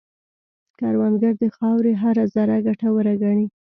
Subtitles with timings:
[0.77, 3.45] کروندګر د خاورې هره ذره ګټوره ګڼي